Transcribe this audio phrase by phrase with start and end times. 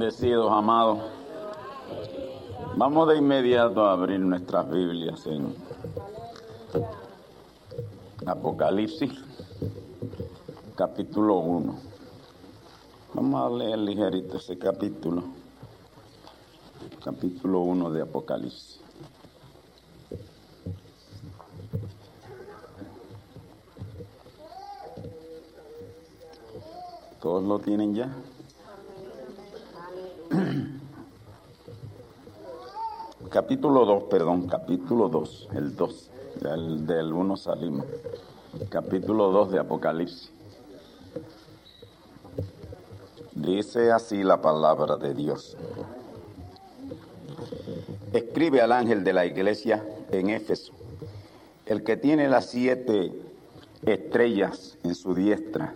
[0.00, 0.98] Bendecidos, amados.
[2.74, 5.54] Vamos de inmediato a abrir nuestras Biblias en
[8.24, 9.12] Apocalipsis,
[10.74, 11.78] capítulo 1.
[13.12, 15.22] Vamos a leer ligerito ese capítulo,
[17.04, 18.80] capítulo 1 de Apocalipsis.
[27.20, 28.10] ¿Todos lo tienen ya?
[33.30, 36.10] capítulo 2, perdón, capítulo 2, el 2,
[36.40, 37.84] del, del 1 salimos.
[38.68, 40.30] Capítulo 2 de Apocalipsis.
[43.34, 45.56] Dice así la palabra de Dios.
[48.12, 50.72] Escribe al ángel de la iglesia en Éfeso,
[51.66, 53.12] el que tiene las siete
[53.84, 55.74] estrellas en su diestra,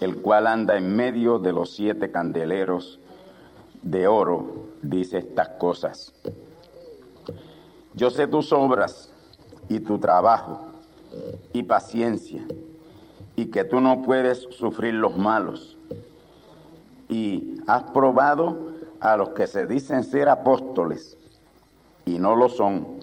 [0.00, 2.98] el cual anda en medio de los siete candeleros
[3.90, 6.12] de oro, dice estas cosas.
[7.94, 9.10] Yo sé tus obras
[9.68, 10.66] y tu trabajo
[11.52, 12.46] y paciencia,
[13.34, 15.78] y que tú no puedes sufrir los malos.
[17.08, 21.16] Y has probado a los que se dicen ser apóstoles
[22.04, 23.00] y no lo son,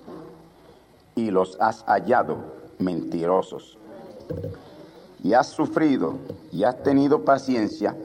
[1.15, 2.37] y los has hallado
[2.77, 3.77] mentirosos.
[5.23, 6.15] Y has sufrido
[6.51, 7.95] y has tenido paciencia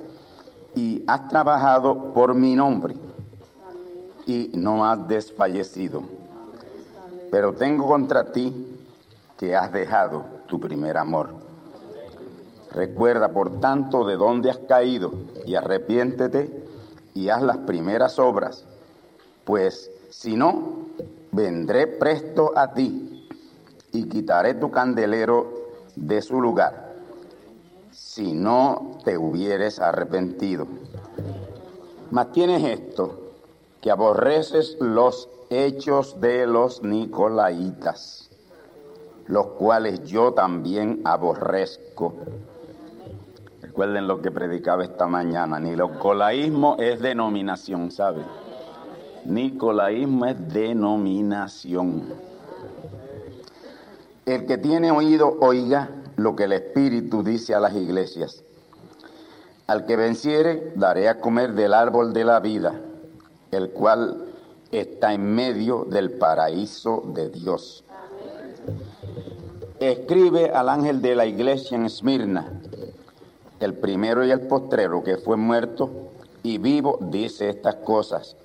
[0.81, 2.95] y has trabajado por mi nombre
[4.27, 6.03] y no has desfallecido.
[7.31, 8.79] Pero tengo contra ti
[9.37, 11.35] que has dejado tu primer amor.
[12.73, 15.13] Recuerda, por tanto, de dónde has caído
[15.45, 16.65] y arrepiéntete
[17.13, 18.65] y haz las primeras obras,
[19.45, 20.87] pues si no,
[21.31, 23.29] vendré presto a ti
[23.93, 25.47] y quitaré tu candelero
[25.95, 26.90] de su lugar,
[28.13, 30.67] si no te hubieres arrepentido.
[32.11, 33.21] Mas tienes esto,
[33.81, 38.29] que aborreces los hechos de los Nicolaitas,
[39.27, 42.15] los cuales yo también aborrezco.
[43.63, 48.25] Recuerden lo que predicaba esta mañana, Nicolaísmo es denominación, ¿sabe?
[49.25, 52.13] Nicolaísmo es denominación.
[54.27, 58.43] El que tiene oído, oiga lo que el Espíritu dice a las iglesias.
[59.67, 62.79] Al que venciere, daré a comer del árbol de la vida,
[63.51, 64.27] el cual
[64.71, 67.85] está en medio del paraíso de Dios.
[69.79, 72.61] Escribe al ángel de la iglesia en Esmirna,
[73.59, 75.91] el primero y el postrero que fue muerto
[76.43, 78.37] y vivo, dice estas cosas.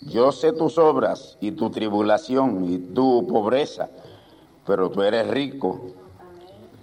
[0.00, 3.90] Yo sé tus obras y tu tribulación y tu pobreza,
[4.66, 5.80] pero tú eres rico.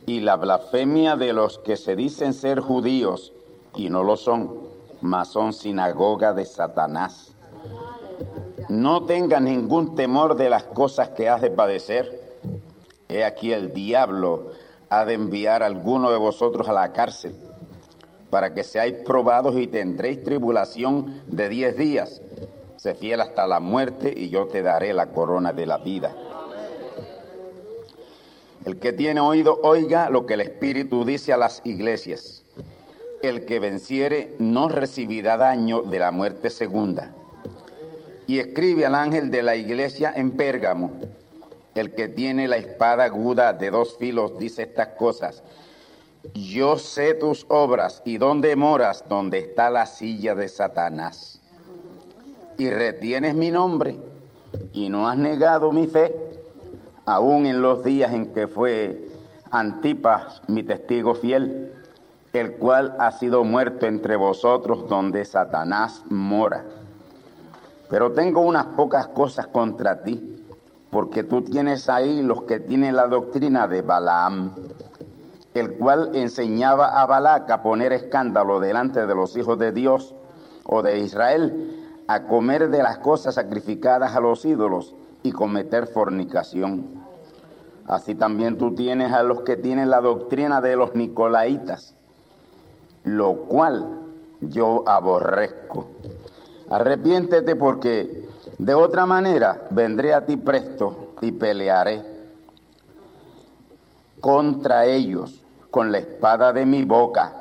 [0.05, 3.33] Y la blasfemia de los que se dicen ser judíos
[3.75, 4.59] y no lo son,
[5.01, 7.33] mas son sinagoga de Satanás.
[8.69, 12.21] No tengas ningún temor de las cosas que has de padecer.
[13.09, 14.51] He aquí el diablo
[14.89, 17.35] ha de enviar a alguno de vosotros a la cárcel
[18.33, 22.19] para que seáis probados y tendréis tribulación de diez días.
[22.77, 26.15] Sé fiel hasta la muerte y yo te daré la corona de la vida.
[28.65, 32.43] El que tiene oído, oiga lo que el Espíritu dice a las iglesias.
[33.21, 37.13] El que venciere no recibirá daño de la muerte segunda.
[38.25, 40.91] Y escribe al ángel de la iglesia en Pérgamo.
[41.75, 45.43] El que tiene la espada aguda de dos filos dice estas cosas.
[46.33, 51.41] Yo sé tus obras y dónde moras, donde está la silla de Satanás.
[52.57, 53.97] Y retienes mi nombre
[54.71, 56.32] y no has negado mi fe
[57.05, 59.09] aún en los días en que fue
[59.51, 61.71] Antipas mi testigo fiel,
[62.33, 66.63] el cual ha sido muerto entre vosotros donde Satanás mora.
[67.89, 70.43] Pero tengo unas pocas cosas contra ti,
[70.89, 74.55] porque tú tienes ahí los que tienen la doctrina de Balaam,
[75.53, 80.15] el cual enseñaba a Balac a poner escándalo delante de los hijos de Dios
[80.63, 87.01] o de Israel, a comer de las cosas sacrificadas a los ídolos y cometer fornicación.
[87.87, 91.95] Así también tú tienes a los que tienen la doctrina de los nicolaitas,
[93.03, 93.99] lo cual
[94.41, 95.87] yo aborrezco.
[96.69, 98.27] Arrepiéntete porque
[98.57, 102.03] de otra manera vendré a ti presto y pelearé
[104.19, 107.33] contra ellos con la espada de mi boca.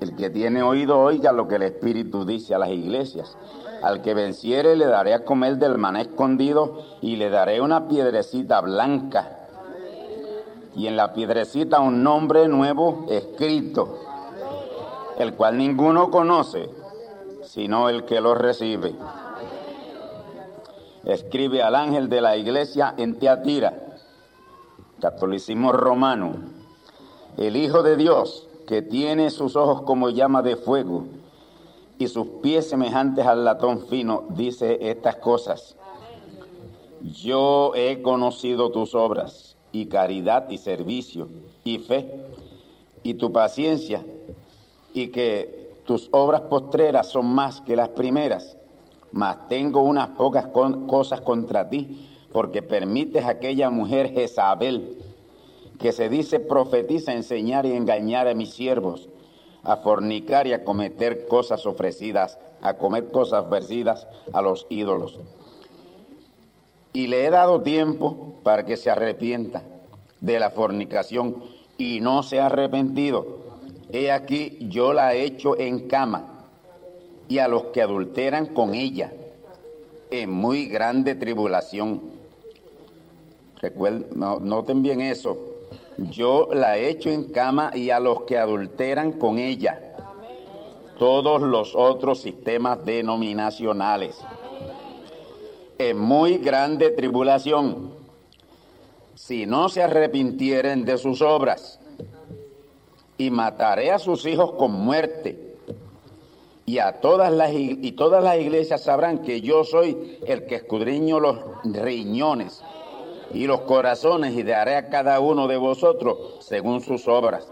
[0.00, 3.36] El que tiene oído oiga lo que el Espíritu dice a las iglesias.
[3.84, 8.62] Al que venciere le daré a comer del maná escondido y le daré una piedrecita
[8.62, 9.46] blanca.
[10.74, 13.98] Y en la piedrecita un nombre nuevo escrito,
[15.18, 16.70] el cual ninguno conoce,
[17.42, 18.94] sino el que lo recibe.
[21.04, 23.74] Escribe al ángel de la iglesia en Teatira,
[24.98, 26.36] catolicismo romano,
[27.36, 31.04] el Hijo de Dios, que tiene sus ojos como llama de fuego
[31.98, 35.76] y sus pies semejantes al latón fino, dice estas cosas.
[37.00, 41.28] Yo he conocido tus obras y caridad y servicio
[41.62, 42.10] y fe
[43.02, 44.04] y tu paciencia
[44.94, 48.56] y que tus obras postreras son más que las primeras,
[49.12, 54.96] mas tengo unas pocas cosas contra ti, porque permites a aquella mujer Jezabel,
[55.78, 59.08] que se dice profetiza, enseñar y engañar a mis siervos,
[59.64, 65.18] a fornicar y a cometer cosas ofrecidas, a comer cosas ofrecidas a los ídolos.
[66.92, 69.62] Y le he dado tiempo para que se arrepienta
[70.20, 71.42] de la fornicación
[71.76, 73.42] y no se ha arrepentido.
[73.90, 76.46] He aquí yo la he hecho en cama
[77.28, 79.12] y a los que adulteran con ella
[80.10, 82.02] en muy grande tribulación.
[83.60, 85.53] Recuerden, no, noten bien eso
[85.98, 89.96] yo la echo en cama y a los que adulteran con ella.
[90.98, 94.18] Todos los otros sistemas denominacionales.
[95.78, 97.92] En muy grande tribulación,
[99.14, 101.80] si no se arrepintieren de sus obras,
[103.16, 105.56] y mataré a sus hijos con muerte.
[106.66, 111.20] Y a todas las y todas las iglesias sabrán que yo soy el que escudriño
[111.20, 112.62] los riñones
[113.34, 117.48] y los corazones y daré a cada uno de vosotros según sus obras.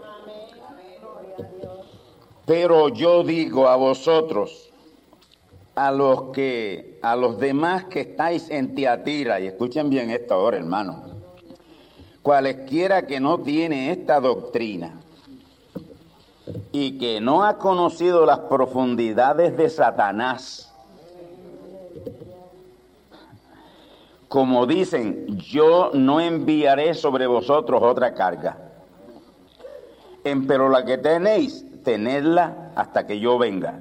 [2.45, 4.71] Pero yo digo a vosotros,
[5.75, 10.57] a los que, a los demás que estáis en Tiatira, y escuchen bien esto ahora,
[10.57, 11.03] hermano,
[12.21, 14.99] cualesquiera que no tiene esta doctrina
[16.71, 20.72] y que no ha conocido las profundidades de Satanás,
[24.33, 28.57] como dicen, yo no enviaré sobre vosotros otra carga.
[30.23, 33.79] pero la que tenéis, tenedla hasta que yo venga.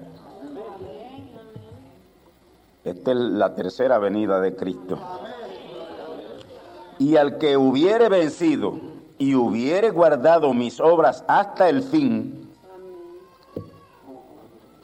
[2.84, 4.98] Esta es la tercera venida de Cristo.
[6.98, 8.78] Y al que hubiere vencido
[9.16, 12.46] y hubiere guardado mis obras hasta el fin,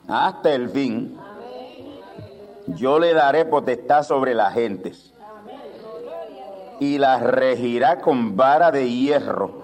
[0.08, 1.18] hasta el fin,
[2.68, 5.12] yo le daré potestad sobre las gentes
[6.80, 9.62] y las regirá con vara de hierro,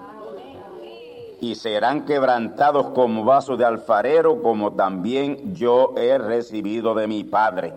[1.41, 7.73] y serán quebrantados como vasos de alfarero, como también yo he recibido de mi Padre.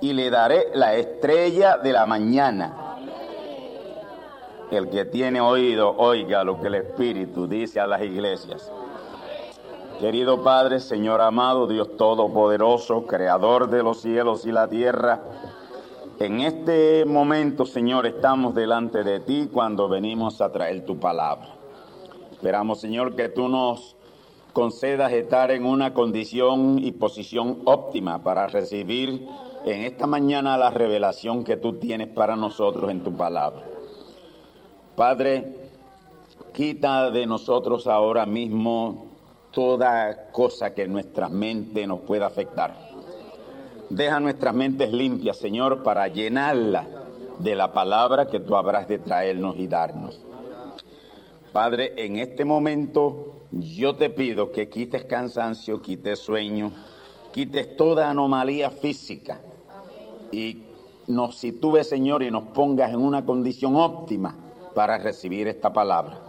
[0.00, 2.74] Y le daré la estrella de la mañana.
[4.70, 8.70] El que tiene oído, oiga lo que el Espíritu dice a las iglesias.
[10.00, 15.20] Querido Padre, Señor amado, Dios Todopoderoso, Creador de los cielos y la tierra,
[16.18, 21.48] En este momento, Señor, estamos delante de ti cuando venimos a traer tu palabra.
[22.32, 23.96] Esperamos, Señor, que tú nos
[24.54, 29.28] concedas estar en una condición y posición óptima para recibir
[29.66, 33.62] en esta mañana la revelación que tú tienes para nosotros en tu palabra.
[34.96, 35.68] Padre,
[36.54, 39.04] quita de nosotros ahora mismo
[39.50, 42.85] toda cosa que nuestra mente nos pueda afectar
[43.90, 46.86] Deja nuestras mentes limpias, Señor, para llenarla
[47.38, 50.20] de la palabra que tú habrás de traernos y darnos.
[51.52, 56.72] Padre, en este momento yo te pido que quites cansancio, quites sueño,
[57.32, 59.40] quites toda anomalía física
[60.32, 60.62] y
[61.06, 64.34] nos sitúes, Señor, y nos pongas en una condición óptima
[64.74, 66.20] para recibir esta palabra.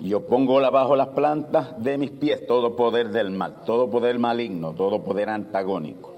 [0.00, 4.74] Yo pongo bajo las plantas de mis pies todo poder del mal, todo poder maligno,
[4.74, 6.17] todo poder antagónico.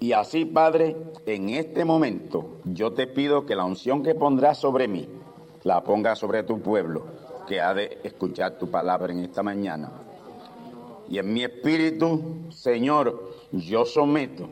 [0.00, 4.86] Y así, Padre, en este momento yo te pido que la unción que pondrás sobre
[4.86, 5.08] mí,
[5.64, 7.04] la ponga sobre tu pueblo,
[7.48, 9.90] que ha de escuchar tu palabra en esta mañana.
[11.08, 14.48] Y en mi espíritu, Señor, yo someto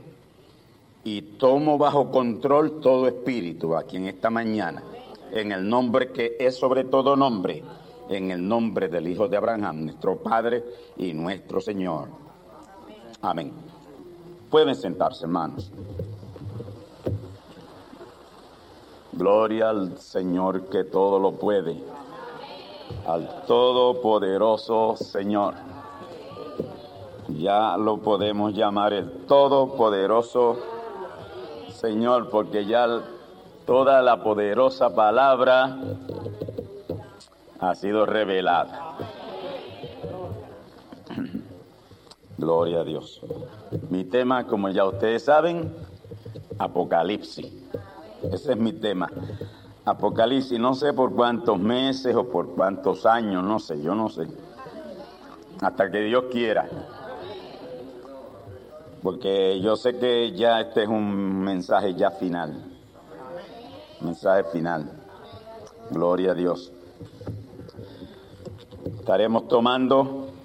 [1.05, 4.83] y tomo bajo control todo espíritu aquí en esta mañana,
[5.31, 7.63] en el nombre que es sobre todo nombre,
[8.09, 10.65] en el nombre del Hijo de Abraham, nuestro Padre
[10.97, 12.09] y nuestro Señor.
[13.23, 13.76] Amén.
[14.51, 15.71] Pueden sentarse, hermanos.
[19.13, 21.83] Gloria al Señor que todo lo puede,
[23.07, 25.55] al todopoderoso Señor.
[27.29, 30.59] Ya lo podemos llamar el todopoderoso
[31.71, 32.87] Señor, porque ya
[33.67, 35.77] toda la poderosa palabra
[37.59, 38.97] ha sido revelada.
[42.39, 43.21] Gloria a Dios.
[43.91, 45.73] Mi tema, como ya ustedes saben,
[46.59, 47.53] Apocalipsis.
[48.33, 49.09] Ese es mi tema.
[49.85, 54.27] Apocalipsis, no sé por cuántos meses o por cuántos años, no sé, yo no sé.
[55.61, 56.69] Hasta que Dios quiera.
[59.03, 62.65] Porque yo sé que ya este es un mensaje ya final.
[64.01, 64.91] Mensaje final.
[65.91, 66.73] Gloria a Dios.
[68.99, 70.36] Estaremos tomando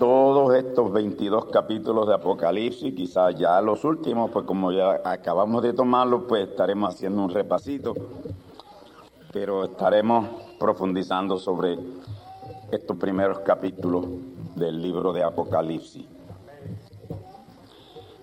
[0.00, 5.74] todos estos 22 capítulos de Apocalipsis, quizás ya los últimos, pues como ya acabamos de
[5.74, 7.92] tomarlos, pues estaremos haciendo un repasito,
[9.30, 10.26] pero estaremos
[10.58, 11.78] profundizando sobre
[12.72, 14.06] estos primeros capítulos
[14.54, 16.06] del libro de Apocalipsis,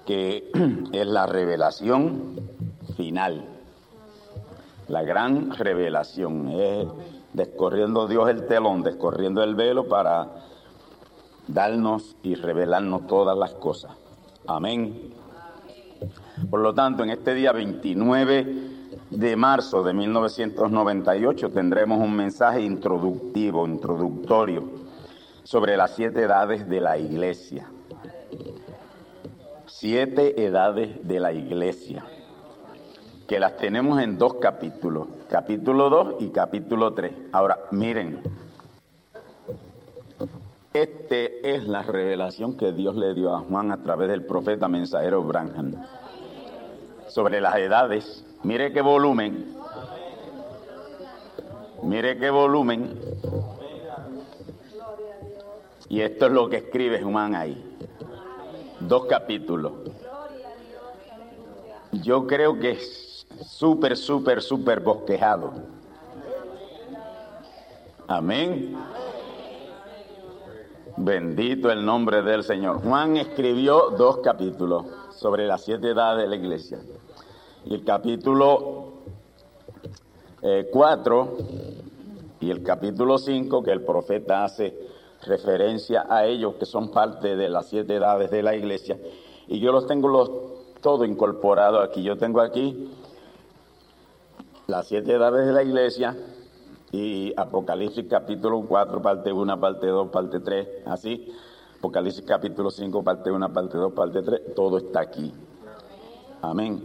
[0.04, 0.50] que
[0.92, 2.40] es la revelación
[2.96, 3.46] final,
[4.88, 6.88] la gran revelación, es
[7.34, 10.47] descorriendo Dios el telón, descorriendo el velo para
[11.48, 13.92] darnos y revelarnos todas las cosas.
[14.46, 15.14] Amén.
[16.50, 18.78] Por lo tanto, en este día 29
[19.10, 24.70] de marzo de 1998 tendremos un mensaje introductivo, introductorio,
[25.44, 27.70] sobre las siete edades de la iglesia.
[29.66, 32.04] Siete edades de la iglesia,
[33.28, 37.14] que las tenemos en dos capítulos, capítulo 2 y capítulo 3.
[37.32, 38.22] Ahora, miren,
[40.74, 45.24] esta es la revelación que Dios le dio a Juan a través del profeta mensajero
[45.24, 45.74] Branham
[47.08, 48.24] sobre las edades.
[48.44, 49.56] Mire qué volumen.
[51.84, 53.00] Mire qué volumen.
[55.90, 57.64] Y esto es lo que escribe Juan ahí.
[58.80, 59.74] Dos capítulos.
[61.92, 65.54] Yo creo que es súper, súper, súper bosquejado.
[68.08, 68.78] Amén.
[71.00, 72.82] Bendito el nombre del Señor.
[72.82, 76.80] Juan escribió dos capítulos sobre las siete edades de la iglesia.
[77.66, 78.94] Y el capítulo
[80.72, 81.86] 4 eh,
[82.40, 84.76] y el capítulo 5, que el profeta hace
[85.28, 88.98] referencia a ellos, que son parte de las siete edades de la iglesia.
[89.48, 90.32] Y yo los tengo los,
[90.82, 92.02] todo incorporado aquí.
[92.02, 92.92] Yo tengo aquí
[94.66, 96.18] las siete edades de la iglesia,
[96.92, 101.34] y Apocalipsis capítulo 4, parte 1, parte 2, parte 3, así.
[101.80, 105.34] Apocalipsis capítulo 5, parte 1, parte 2, parte 3, todo está aquí.
[106.42, 106.84] Amén.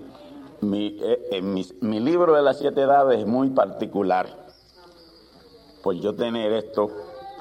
[0.61, 4.27] Mi, eh, mi, libro de las siete edades es muy particular.
[5.83, 6.91] Pues yo tener esto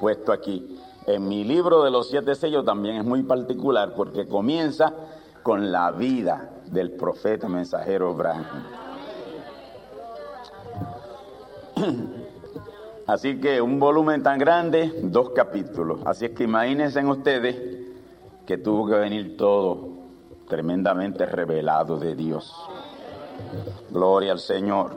[0.00, 0.78] puesto aquí.
[1.06, 4.92] En mi libro de los siete sellos también es muy particular porque comienza
[5.42, 8.46] con la vida del profeta mensajero Abraham.
[13.06, 16.00] Así que un volumen tan grande, dos capítulos.
[16.04, 17.56] Así es que imagínense ustedes
[18.46, 19.88] que tuvo que venir todo,
[20.48, 22.54] tremendamente revelado de Dios.
[23.90, 24.96] Gloria al Señor.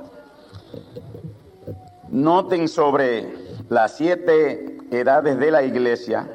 [2.10, 3.34] Noten sobre
[3.70, 6.30] las siete edades de la iglesia,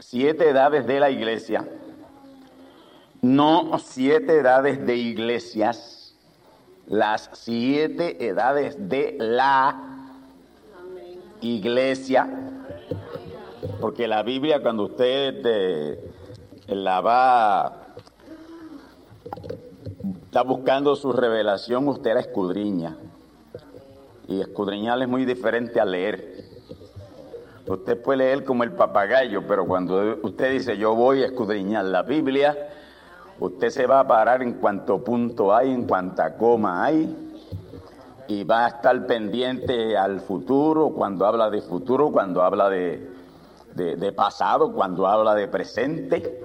[0.00, 1.66] siete edades de la iglesia,
[3.22, 6.16] no siete edades de iglesias,
[6.86, 9.93] las siete edades de la
[11.40, 12.28] iglesia,
[13.80, 16.10] porque la Biblia cuando usted eh,
[16.68, 17.94] la va,
[20.24, 22.96] está buscando su revelación, usted la escudriña.
[24.26, 26.44] Y escudriñar es muy diferente a leer.
[27.66, 32.02] Usted puede leer como el papagayo, pero cuando usted dice yo voy a escudriñar la
[32.02, 32.68] Biblia,
[33.40, 37.33] usted se va a parar en cuanto punto hay, en cuanta coma hay,
[38.28, 43.10] y va a estar pendiente al futuro, cuando habla de futuro, cuando habla de,
[43.74, 46.44] de, pasado, cuando habla de presente.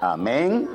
[0.00, 0.68] Amén.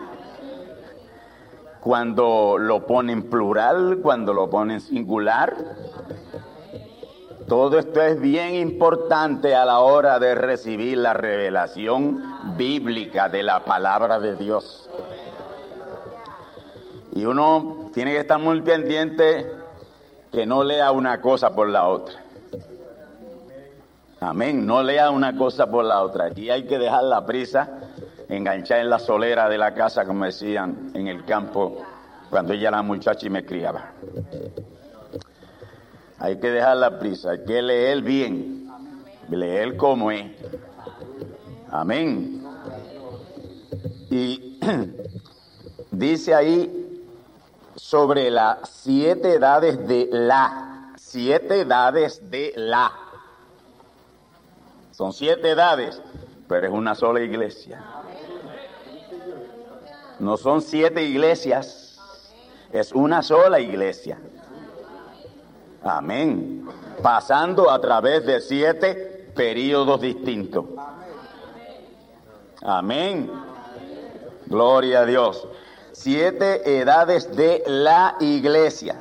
[1.81, 5.55] Cuando lo pone en plural, cuando lo pone en singular.
[7.47, 12.23] Todo esto es bien importante a la hora de recibir la revelación
[12.57, 14.89] bíblica de la palabra de Dios.
[17.13, 19.54] Y uno tiene que estar muy pendiente
[20.35, 22.21] que no lea una cosa por la otra.
[24.19, 26.25] Amén, no lea una cosa por la otra.
[26.25, 27.79] Aquí hay que dejar la prisa,
[28.27, 31.81] enganchar en la solera de la casa, como decían en el campo
[32.29, 33.93] cuando ella era muchacha y me criaba.
[36.19, 38.69] Hay que dejar la prisa, hay que leer bien,
[39.29, 40.25] leer como es.
[41.71, 42.45] Amén.
[44.09, 44.59] Y
[45.91, 46.84] dice ahí
[47.75, 52.91] sobre las siete edades de la, siete edades de la.
[54.91, 56.01] Son siete edades,
[56.47, 57.83] pero es una sola iglesia.
[60.19, 61.99] No son siete iglesias,
[62.71, 64.17] es una sola iglesia.
[65.83, 66.67] Amén.
[67.03, 70.65] Pasando a través de siete periodos distintos.
[72.63, 73.29] Amén.
[74.47, 75.47] Gloria a Dios.
[75.97, 78.99] Siete edades de la iglesia.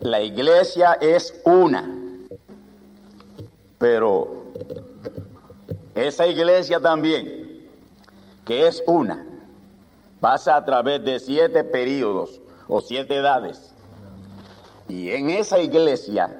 [0.00, 1.98] La iglesia es una.
[3.78, 4.44] Pero
[5.94, 7.66] esa iglesia también,
[8.44, 9.24] que es una,
[10.20, 12.38] pasa a través de siete periodos
[12.68, 13.72] o siete edades.
[14.88, 16.36] Y en esa iglesia,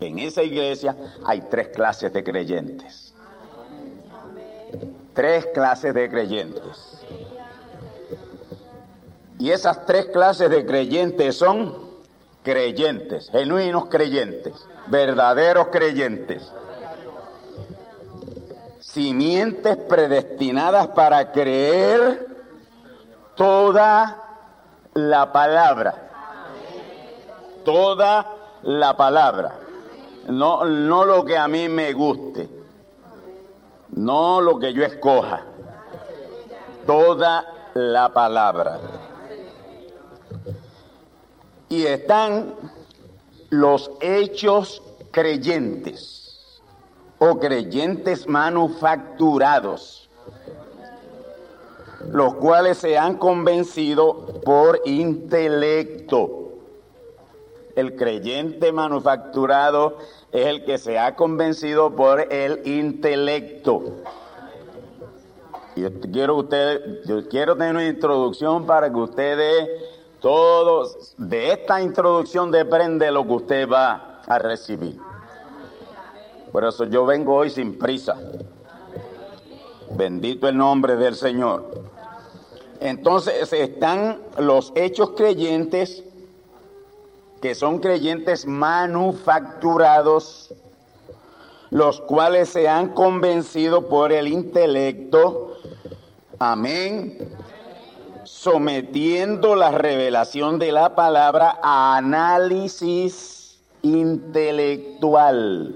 [0.00, 0.94] en esa iglesia
[1.24, 3.14] hay tres clases de creyentes.
[5.14, 6.99] Tres clases de creyentes.
[9.40, 11.74] Y esas tres clases de creyentes son
[12.44, 14.54] creyentes, genuinos creyentes,
[14.86, 16.52] verdaderos creyentes.
[18.78, 22.28] Simientes predestinadas para creer
[23.34, 24.22] toda
[24.94, 26.10] la palabra
[27.64, 28.26] toda
[28.62, 29.56] la palabra.
[30.28, 32.48] No, no lo que a mí me guste,
[33.90, 35.42] no lo que yo escoja,
[36.86, 38.78] toda la palabra.
[41.70, 42.54] Y están
[43.48, 46.60] los hechos creyentes
[47.18, 50.10] o creyentes manufacturados,
[52.10, 56.40] los cuales se han convencido por intelecto
[57.76, 59.96] el creyente manufacturado
[60.32, 63.82] es el que se ha convencido por el intelecto.
[65.76, 69.68] Y quiero usted, yo quiero tener una introducción para que ustedes
[70.20, 74.98] todos de esta introducción depende lo que usted va a recibir.
[76.52, 78.16] Por eso yo vengo hoy sin prisa.
[79.90, 81.70] Bendito el nombre del Señor.
[82.80, 86.04] Entonces están los hechos creyentes
[87.40, 90.52] que son creyentes manufacturados,
[91.70, 95.56] los cuales se han convencido por el intelecto,
[96.38, 97.34] amén,
[98.30, 105.74] sometiendo la revelación de la palabra a análisis intelectual.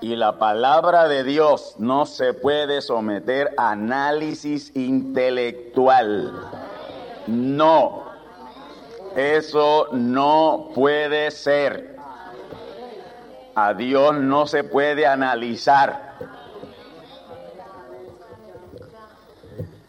[0.00, 6.32] Y la palabra de Dios no se puede someter a análisis intelectual.
[7.28, 8.02] No.
[9.16, 11.96] Eso no puede ser.
[13.54, 16.33] A Dios no se puede analizar.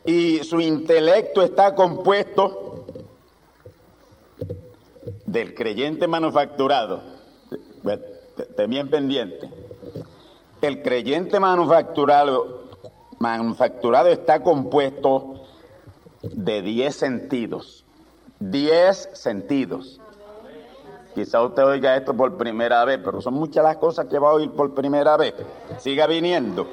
[0.05, 2.85] Y su intelecto está compuesto
[5.25, 7.01] del creyente manufacturado.
[8.55, 9.49] Ten bien pendiente.
[10.61, 12.63] El creyente manufacturado,
[13.19, 15.43] manufacturado está compuesto
[16.21, 17.85] de 10 sentidos.
[18.39, 19.99] 10 sentidos.
[21.13, 24.33] Quizá usted oiga esto por primera vez, pero son muchas las cosas que va a
[24.33, 25.33] oír por primera vez.
[25.77, 26.67] Siga viniendo.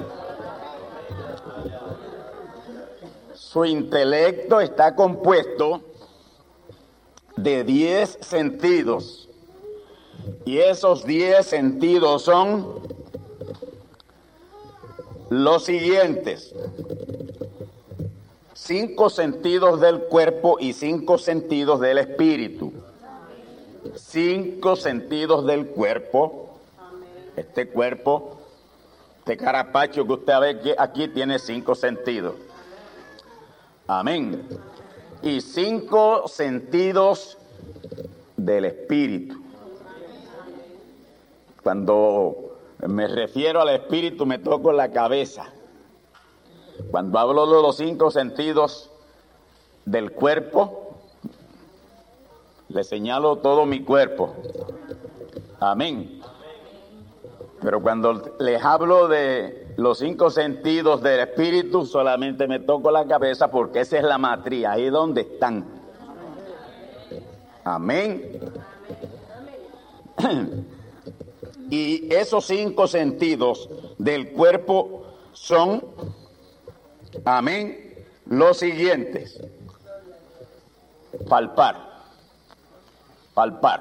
[3.52, 5.82] Su intelecto está compuesto
[7.36, 9.28] de 10 sentidos.
[10.44, 12.80] Y esos 10 sentidos son
[15.28, 16.54] los siguientes.
[18.54, 22.72] Cinco sentidos del cuerpo y cinco sentidos del espíritu
[23.96, 26.50] cinco sentidos del cuerpo.
[27.36, 28.38] Este cuerpo,
[29.20, 32.34] este carapacho que usted ve aquí tiene cinco sentidos.
[33.86, 34.46] Amén.
[35.22, 37.38] Y cinco sentidos
[38.36, 39.42] del espíritu.
[41.62, 45.52] Cuando me refiero al espíritu me toco la cabeza.
[46.90, 48.90] Cuando hablo de los cinco sentidos
[49.84, 50.96] del cuerpo,
[52.68, 54.34] le señalo todo mi cuerpo.
[55.60, 56.20] Amén.
[57.60, 63.50] Pero cuando les hablo de los cinco sentidos del espíritu, solamente me toco la cabeza
[63.50, 65.64] porque esa es la matriz, ahí donde están.
[67.64, 68.40] Amén.
[71.70, 75.82] Y esos cinco sentidos del cuerpo son,
[77.24, 79.40] amén, los siguientes.
[81.30, 81.92] Palpar
[83.34, 83.80] palpar,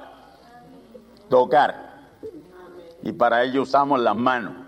[1.29, 1.91] tocar.
[3.03, 4.60] Y para ello usamos las manos.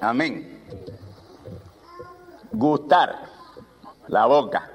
[0.00, 0.62] Amén.
[2.52, 3.26] Gustar,
[4.08, 4.70] la boca.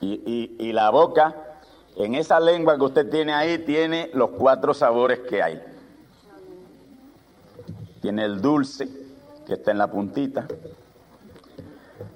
[0.00, 1.34] Y, y, la boca,
[1.96, 5.60] en esa lengua que usted tiene ahí, tiene los cuatro sabores que hay.
[8.00, 8.88] Tiene el dulce,
[9.46, 10.46] que está en la puntita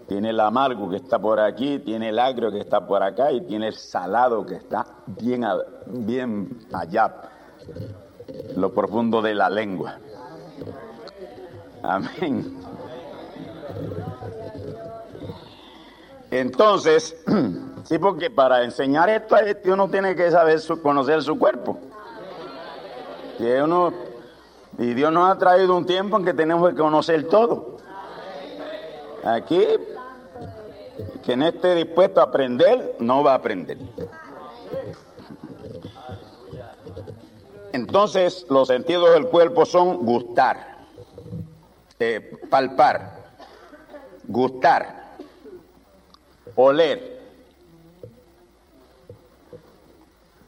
[0.09, 3.42] tiene el amargo que está por aquí, tiene el agrio que está por acá y
[3.42, 5.44] tiene el salado que está bien,
[5.87, 7.14] bien allá,
[8.57, 9.98] lo profundo de la lengua.
[11.83, 12.57] Amén.
[16.31, 17.17] Entonces,
[17.85, 21.79] sí, porque para enseñar esto a este uno tiene que saber conocer su cuerpo.
[23.38, 27.79] Y, y Dios nos ha traído un tiempo en que tenemos que conocer todo.
[29.25, 29.64] Aquí
[31.25, 33.79] quien esté dispuesto a aprender, no va a aprender.
[37.73, 40.78] Entonces, los sentidos del cuerpo son gustar,
[41.98, 43.32] eh, palpar,
[44.24, 45.16] gustar,
[46.54, 47.20] oler,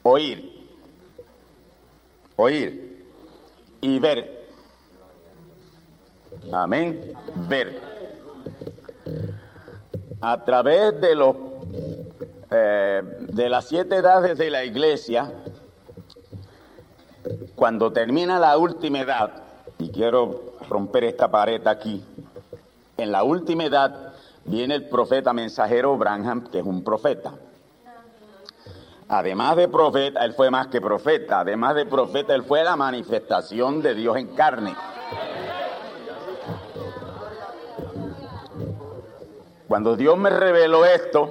[0.03, 0.69] oír,
[2.37, 3.07] oír
[3.81, 4.41] y ver.
[6.53, 7.13] Amén,
[7.49, 7.91] ver
[10.21, 11.37] a través de los
[12.51, 15.33] eh, de las siete edades de la iglesia,
[17.55, 19.31] cuando termina la última edad,
[19.81, 22.05] y quiero romper esta pared aquí,
[22.99, 24.13] en la última edad
[24.45, 27.33] viene el profeta mensajero Branham, que es un profeta.
[29.09, 33.83] Además de profeta, él fue más que profeta, además de profeta, él fue la manifestación
[33.83, 34.77] de Dios en carne.
[39.67, 41.31] Cuando Dios me reveló esto,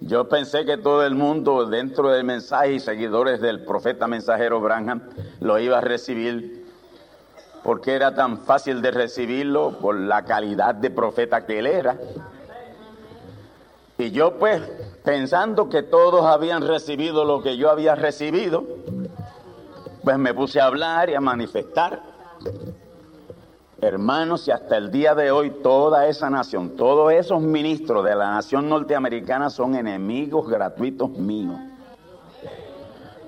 [0.00, 5.02] yo pensé que todo el mundo dentro del mensaje y seguidores del profeta mensajero Branham
[5.40, 6.61] lo iba a recibir
[7.62, 11.96] porque era tan fácil de recibirlo por la calidad de profeta que él era.
[13.98, 14.60] Y yo pues,
[15.04, 18.64] pensando que todos habían recibido lo que yo había recibido,
[20.02, 22.02] pues me puse a hablar y a manifestar.
[23.80, 28.30] Hermanos, y hasta el día de hoy toda esa nación, todos esos ministros de la
[28.30, 31.58] nación norteamericana son enemigos gratuitos míos.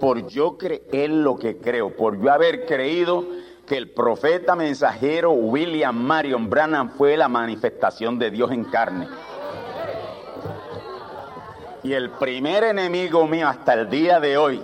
[0.00, 3.24] Por yo creer lo que creo, por yo haber creído
[3.66, 9.08] que el profeta mensajero William Marion Branham fue la manifestación de Dios en carne.
[11.82, 14.62] Y el primer enemigo mío hasta el día de hoy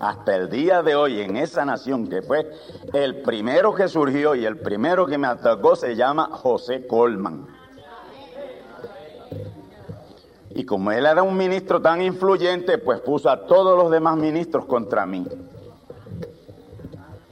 [0.00, 2.50] hasta el día de hoy en esa nación que fue
[2.92, 7.46] el primero que surgió y el primero que me atacó se llama José Colman.
[10.50, 14.64] Y como él era un ministro tan influyente, pues puso a todos los demás ministros
[14.64, 15.24] contra mí.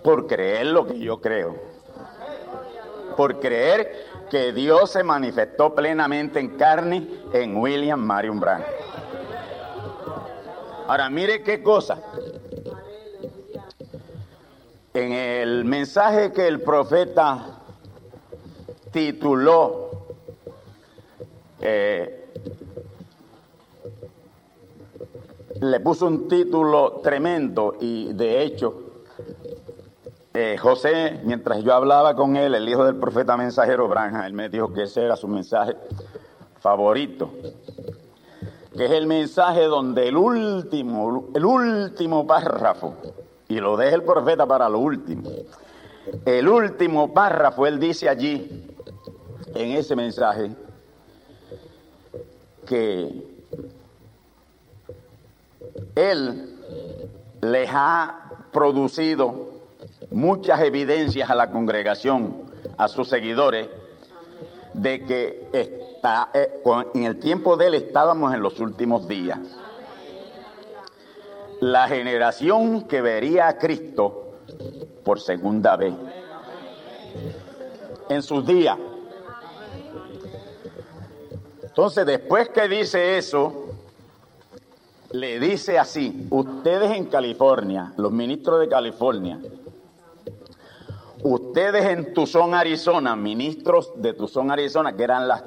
[0.06, 1.56] Por creer lo que yo creo.
[3.16, 8.64] Por creer que Dios se manifestó plenamente en carne en William Marion Brandt.
[10.86, 12.00] Ahora mire qué cosa.
[14.94, 17.58] En el mensaje que el profeta
[18.92, 19.90] tituló
[21.60, 22.30] eh,
[25.60, 28.85] le puso un título tremendo y de hecho
[30.38, 34.50] eh, José, mientras yo hablaba con él, el hijo del profeta mensajero Branja, él me
[34.50, 35.74] dijo que ese era su mensaje
[36.60, 37.30] favorito,
[38.76, 42.96] que es el mensaje donde el último, el último párrafo,
[43.48, 45.30] y lo deja el profeta para lo último,
[46.26, 48.66] el último párrafo, él dice allí,
[49.54, 50.50] en ese mensaje,
[52.66, 53.24] que
[55.94, 56.58] él
[57.40, 59.55] les ha producido
[60.10, 62.42] muchas evidencias a la congregación,
[62.76, 63.68] a sus seguidores,
[64.72, 66.62] de que está, eh,
[66.94, 69.38] en el tiempo de él estábamos en los últimos días.
[71.60, 74.34] La generación que vería a Cristo
[75.02, 75.94] por segunda vez
[78.08, 78.76] en sus días.
[81.62, 83.66] Entonces, después que dice eso,
[85.12, 89.38] le dice así, ustedes en California, los ministros de California,
[91.22, 95.42] ustedes en Tucson, Arizona, ministros de Tucson, Arizona, que eran las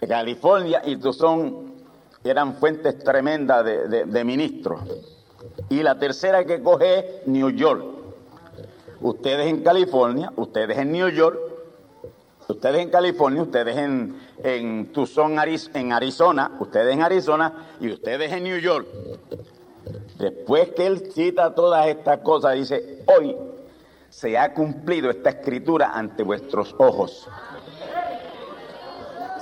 [0.00, 1.74] de California y Tucson
[2.22, 4.80] eran fuentes tremendas de, ministros.
[5.68, 7.84] Y la tercera que coge es New York.
[9.00, 11.38] Ustedes en California, ustedes en New York,
[12.48, 15.36] ustedes en California, ustedes en, en Tucson,
[15.74, 18.86] en Arizona, ustedes en Arizona y ustedes en New York.
[20.18, 23.36] Después que él cita todas estas cosas, dice, hoy
[24.14, 27.28] se ha cumplido esta escritura ante vuestros ojos.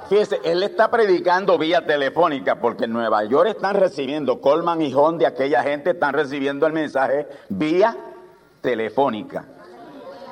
[0.08, 5.28] Fíjese, él está predicando vía telefónica porque en Nueva York están recibiendo, Colman y Honda,
[5.28, 7.96] aquella gente están recibiendo el mensaje vía
[8.62, 9.44] telefónica.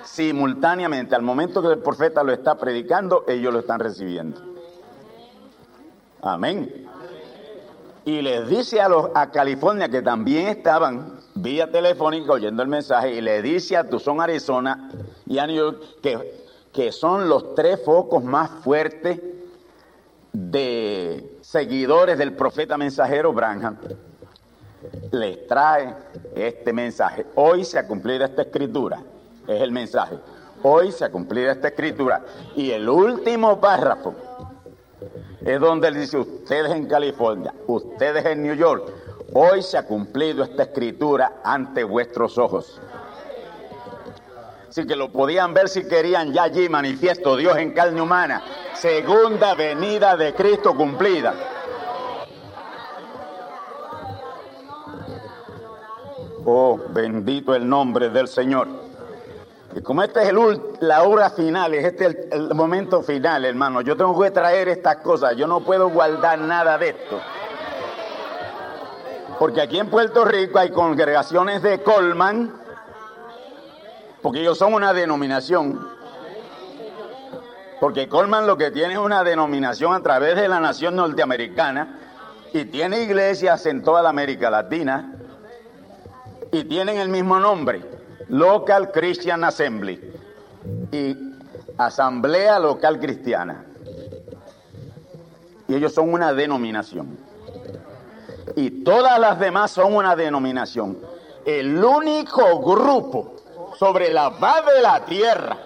[0.05, 4.40] Simultáneamente, al momento que el profeta lo está predicando, ellos lo están recibiendo.
[6.22, 6.88] Amén.
[8.07, 13.14] Y les dice a, los, a California que también estaban vía telefónica oyendo el mensaje
[13.14, 14.90] y le dice a Tucson, Arizona
[15.26, 19.20] y a New York que, que son los tres focos más fuertes
[20.32, 23.76] de seguidores del profeta mensajero Branham,
[25.10, 25.94] les trae
[26.34, 27.26] este mensaje.
[27.34, 29.02] Hoy se ha cumplido esta escritura,
[29.46, 30.18] es el mensaje.
[30.62, 32.22] Hoy se ha cumplido esta escritura.
[32.54, 34.14] Y el último párrafo
[35.40, 38.92] es donde él dice, ustedes en California, ustedes en New York,
[39.32, 42.80] Hoy se ha cumplido esta escritura ante vuestros ojos.
[44.68, 48.42] Así que lo podían ver si querían ya allí manifiesto Dios en carne humana.
[48.74, 51.34] Segunda venida de Cristo cumplida.
[56.44, 58.66] Oh, bendito el nombre del Señor.
[59.76, 60.32] Y como esta es
[60.80, 64.96] la hora final, este es el, el momento final, hermano, yo tengo que traer estas
[64.96, 65.36] cosas.
[65.36, 67.20] Yo no puedo guardar nada de esto.
[69.40, 72.53] Porque aquí en Puerto Rico hay congregaciones de Colman,
[74.20, 75.88] porque ellos son una denominación.
[77.81, 81.98] Porque Colman lo que tiene es una denominación a través de la nación norteamericana
[82.53, 85.14] y tiene iglesias en toda la América Latina
[86.53, 87.81] y tienen el mismo nombre,
[88.29, 90.18] Local Christian Assembly
[90.92, 91.16] y
[91.79, 93.64] Asamblea Local Cristiana.
[95.66, 97.29] Y ellos son una denominación
[98.56, 100.98] y todas las demás son una denominación.
[101.44, 103.36] El único grupo
[103.78, 105.56] sobre la paz de la tierra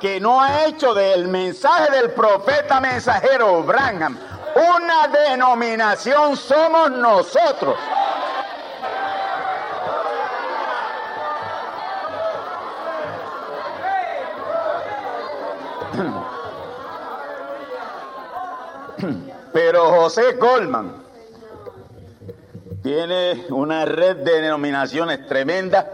[0.00, 4.18] que no ha hecho del mensaje del profeta mensajero Branham
[4.54, 7.74] una denominación somos nosotros.
[19.52, 21.01] Pero José Colman
[22.82, 25.88] tiene una red de denominaciones tremenda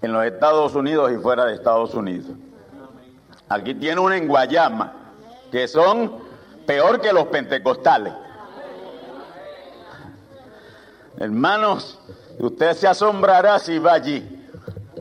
[0.00, 2.30] en los Estados Unidos y fuera de Estados Unidos.
[3.48, 4.92] Aquí tiene una en Guayama,
[5.50, 6.12] que son
[6.66, 8.14] peor que los pentecostales.
[11.18, 12.00] Hermanos,
[12.38, 14.38] usted se asombrará si va allí.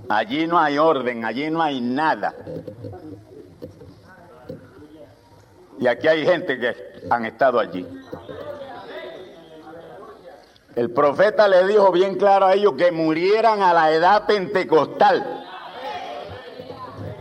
[0.10, 2.36] Allí no hay orden, allí no hay nada.
[5.80, 6.76] Y aquí hay gente que
[7.10, 7.88] han estado allí.
[10.82, 15.46] El profeta le dijo bien claro a ellos que murieran a la edad pentecostal.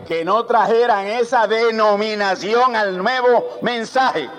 [0.09, 4.31] Que no trajeran esa denominación al nuevo mensaje.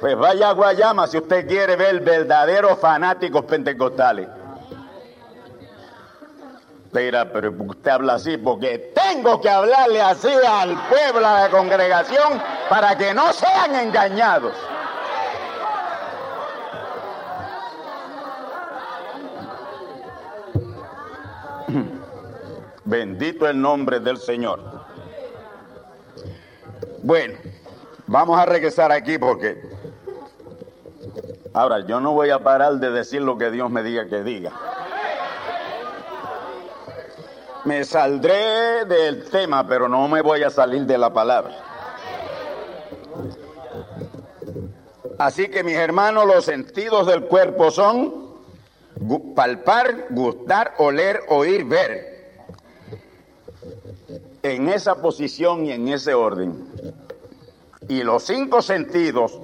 [0.00, 4.26] Pues vaya a Guayama si usted quiere ver verdaderos fanáticos pentecostales.
[6.90, 12.42] Pero, pero usted habla así porque tengo que hablarle así al pueblo, a la congregación,
[12.68, 14.54] para que no sean engañados.
[22.92, 24.60] Bendito el nombre del Señor.
[27.02, 27.38] Bueno,
[28.06, 29.62] vamos a regresar aquí porque
[31.54, 34.52] ahora yo no voy a parar de decir lo que Dios me diga que diga.
[37.64, 41.54] Me saldré del tema, pero no me voy a salir de la palabra.
[45.16, 48.34] Así que mis hermanos, los sentidos del cuerpo son
[49.34, 52.11] palpar, gustar, oler, oír, ver.
[54.42, 56.66] En esa posición y en ese orden.
[57.88, 59.40] Y los cinco sentidos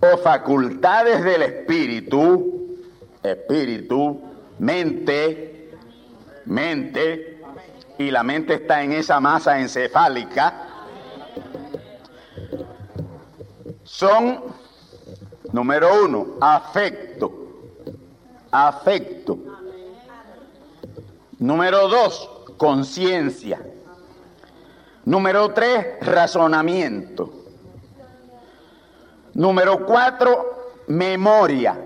[0.00, 2.76] o facultades del espíritu,
[3.22, 4.20] espíritu,
[4.58, 5.70] mente,
[6.46, 7.40] mente,
[7.98, 10.68] y la mente está en esa masa encefálica,
[13.84, 14.42] son,
[15.52, 17.32] número uno, afecto,
[18.50, 19.38] afecto.
[21.38, 23.60] Número dos, conciencia.
[25.04, 27.32] Número tres, razonamiento.
[29.34, 31.78] Número cuatro, memoria.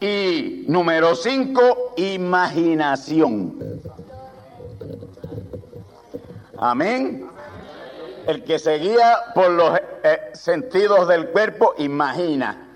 [0.00, 3.80] Y número cinco, imaginación.
[6.58, 7.28] Amén.
[8.26, 12.68] El que se guía por los eh, sentidos del cuerpo, imagina,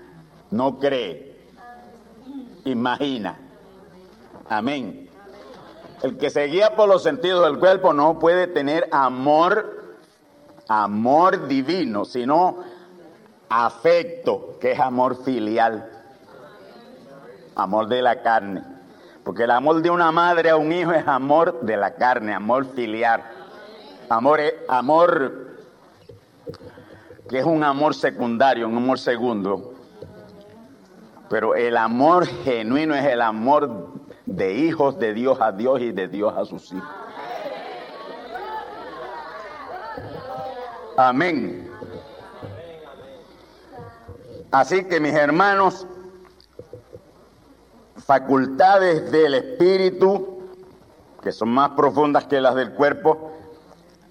[0.51, 1.35] no cree.
[2.65, 3.37] Imagina.
[4.47, 5.04] Amén.
[6.05, 9.95] El que se guía por los sentidos del cuerpo no puede tener amor,
[10.67, 12.59] amor divino, sino
[13.49, 15.89] afecto, que es amor filial,
[17.55, 18.61] amor de la carne.
[19.23, 22.67] Porque el amor de una madre a un hijo es amor de la carne, amor
[22.75, 23.23] filial.
[24.07, 25.57] Amor, amor
[27.27, 29.73] que es un amor secundario, un amor segundo.
[31.31, 36.07] Pero el amor genuino es el amor de hijos de Dios a Dios y de
[36.07, 36.89] Dios a sus hijos.
[40.97, 41.69] Amén.
[44.51, 45.85] Así que mis hermanos,
[47.97, 50.39] facultades del espíritu,
[51.21, 53.31] que son más profundas que las del cuerpo,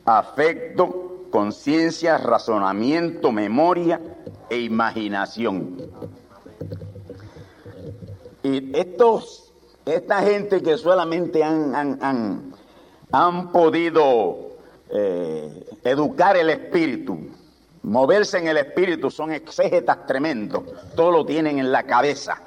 [0.05, 4.00] afecto, conciencia, razonamiento, memoria
[4.50, 5.79] e imaginación.
[8.42, 9.43] Y estos,
[9.87, 12.55] esta gente que solamente han, han,
[13.12, 14.57] han, podido
[14.90, 17.18] eh, educar el espíritu,
[17.83, 20.62] moverse en el espíritu, son exégetas tremendos,
[20.97, 22.40] todo lo tienen en la cabeza,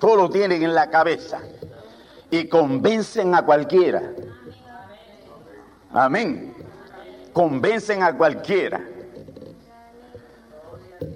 [0.00, 1.40] todo lo tienen en la cabeza
[2.30, 4.12] y convencen a cualquiera
[5.92, 6.54] Amén.
[7.32, 8.80] Convencen a cualquiera.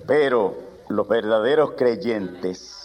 [0.06, 0.56] Pero
[0.88, 2.81] los verdaderos creyentes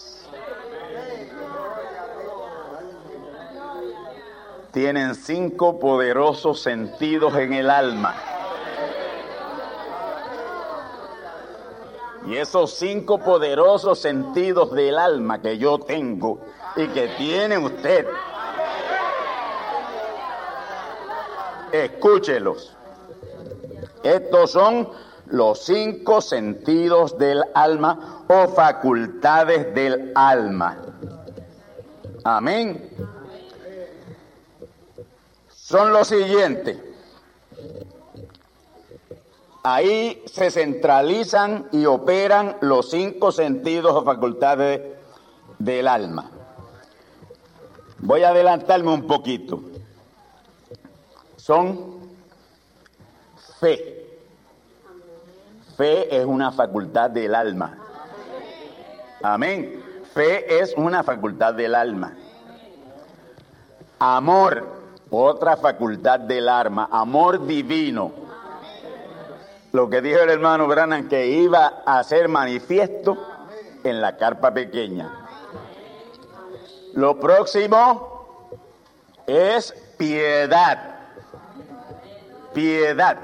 [4.78, 8.13] tienen cinco poderosos sentidos en el alma.
[12.28, 16.42] Y esos cinco poderosos sentidos del alma que yo tengo
[16.76, 18.06] y que tiene usted
[21.72, 22.78] Escúchelos.
[24.04, 24.90] Estos son
[25.26, 30.78] los cinco sentidos del alma o facultades del alma.
[32.24, 33.16] Amén.
[35.67, 36.77] Son los siguientes.
[39.63, 44.82] Ahí se centralizan y operan los cinco sentidos o facultades
[45.60, 46.32] del alma.
[47.99, 49.62] Voy a adelantarme un poquito
[51.47, 51.95] son
[53.60, 54.06] fe.
[55.77, 57.77] Fe es una facultad del alma.
[59.23, 59.82] Amén.
[60.13, 62.17] Fe es una facultad del alma.
[63.99, 64.77] Amor,
[65.10, 66.89] otra facultad del alma.
[66.91, 68.12] Amor divino.
[69.72, 73.18] Lo que dijo el hermano Branham que iba a ser manifiesto
[73.84, 75.28] en la carpa pequeña.
[76.93, 78.49] Lo próximo
[79.28, 80.97] es piedad
[82.58, 83.18] piedad.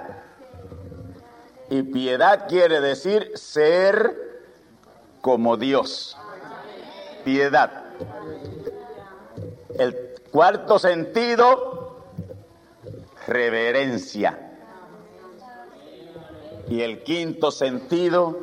[1.71, 4.15] Y piedad quiere decir ser
[5.21, 6.15] como Dios.
[7.25, 7.85] Piedad.
[9.79, 11.99] El cuarto sentido,
[13.27, 14.57] reverencia.
[16.67, 18.39] Y el quinto sentido,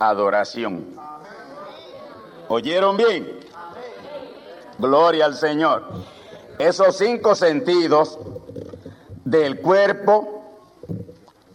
[0.00, 0.96] adoración.
[2.48, 3.38] ¿Oyeron bien?
[4.78, 5.84] Gloria al Señor.
[6.58, 8.18] esos cinco sentidos
[9.24, 10.42] del cuerpo,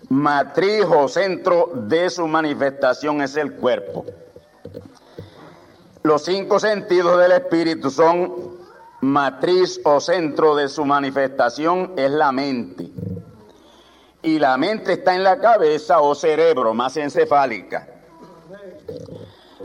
[0.08, 4.06] matriz o centro de su manifestación es el cuerpo.
[6.04, 8.49] Los cinco sentidos del espíritu son
[9.02, 12.90] matriz o centro de su manifestación es la mente.
[14.22, 17.88] Y la mente está en la cabeza o cerebro, más encefálica.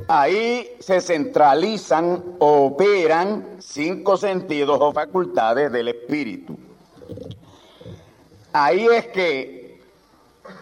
[0.07, 6.57] Ahí se centralizan o operan cinco sentidos o facultades del espíritu.
[8.53, 9.80] Ahí es que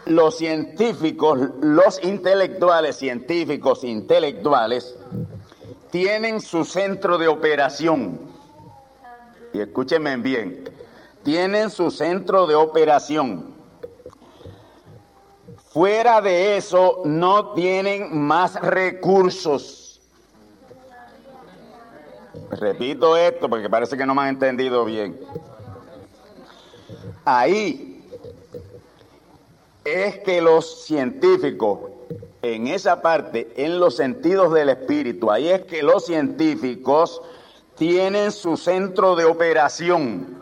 [0.07, 4.97] los científicos, los intelectuales, científicos intelectuales,
[5.91, 8.32] tienen su centro de operación.
[9.53, 10.68] Y escúchenme bien,
[11.22, 13.55] tienen su centro de operación.
[15.70, 20.00] Fuera de eso, no tienen más recursos.
[22.50, 25.18] Repito esto porque parece que no me han entendido bien.
[27.24, 28.05] Ahí
[29.84, 31.90] es que los científicos,
[32.42, 37.22] en esa parte, en los sentidos del espíritu, ahí es que los científicos
[37.83, 40.41] tienen su centro de operación.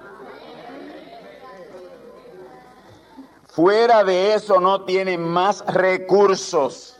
[3.46, 6.98] Fuera de eso no tienen más recursos.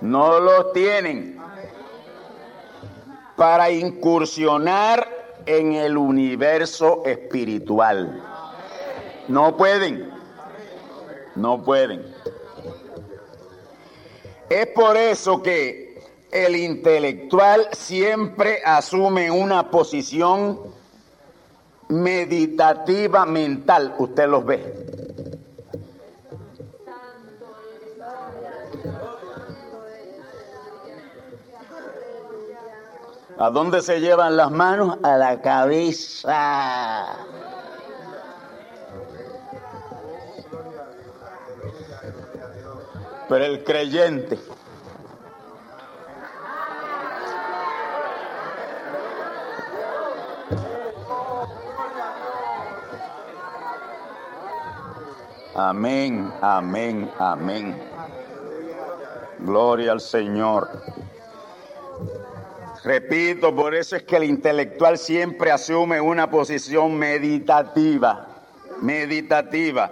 [0.00, 1.40] No los tienen
[3.34, 5.08] para incursionar
[5.44, 8.22] en el universo espiritual.
[9.26, 10.08] No pueden.
[11.34, 12.14] No pueden.
[14.48, 15.85] Es por eso que
[16.44, 20.60] el intelectual siempre asume una posición
[21.88, 24.86] meditativa mental, usted los ve.
[33.38, 34.98] ¿A dónde se llevan las manos?
[35.02, 37.16] A la cabeza.
[43.28, 44.38] Pero el creyente
[55.58, 57.74] Amén, amén, amén.
[59.38, 60.68] Gloria al Señor.
[62.84, 68.26] Repito, por eso es que el intelectual siempre asume una posición meditativa,
[68.82, 69.90] meditativa,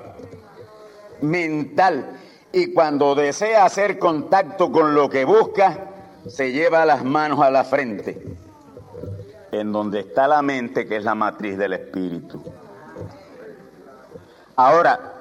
[1.22, 2.20] mental.
[2.52, 5.78] Y cuando desea hacer contacto con lo que busca,
[6.26, 8.22] se lleva las manos a la frente,
[9.50, 12.44] en donde está la mente, que es la matriz del espíritu.
[14.56, 15.13] Ahora,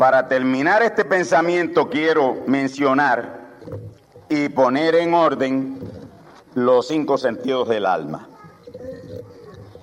[0.00, 3.40] para terminar este pensamiento quiero mencionar
[4.30, 5.78] y poner en orden
[6.54, 8.26] los cinco sentidos del alma.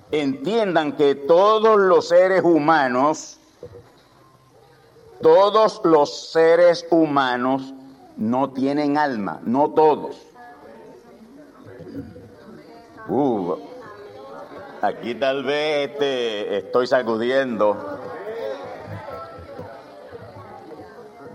[0.09, 3.39] Entiendan que todos los seres humanos,
[5.21, 7.73] todos los seres humanos
[8.15, 10.15] no tienen alma, no todos.
[13.07, 13.55] Uh,
[14.81, 18.06] aquí tal vez te estoy sacudiendo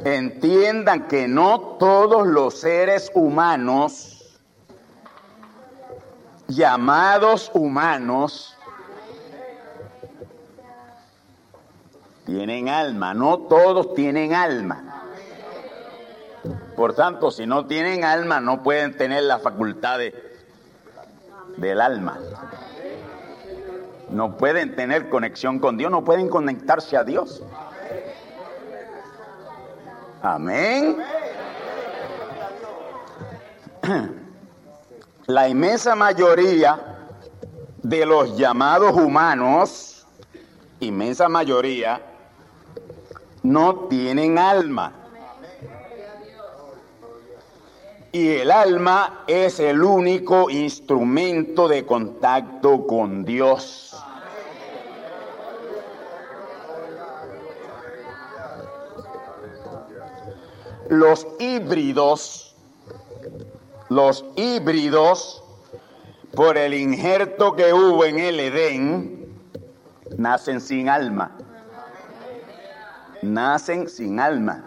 [0.05, 4.38] entiendan que no todos los seres humanos,
[6.48, 8.57] llamados humanos,
[12.26, 15.03] tienen alma, no todos tienen alma.
[16.76, 20.14] Por tanto, si no tienen alma, no pueden tener las facultades
[21.57, 22.18] del alma.
[24.11, 27.42] No pueden tener conexión con Dios, no pueden conectarse a Dios.
[30.23, 30.99] Amén.
[35.27, 36.79] La inmensa mayoría
[37.83, 40.07] de los llamados humanos,
[40.79, 42.01] inmensa mayoría,
[43.43, 44.93] no tienen alma.
[48.12, 53.97] Y el alma es el único instrumento de contacto con Dios.
[60.93, 62.55] Los híbridos,
[63.88, 65.43] los híbridos,
[66.34, 69.34] por el injerto que hubo en el Edén,
[70.18, 71.34] nacen sin alma.
[73.22, 74.66] Nacen sin alma.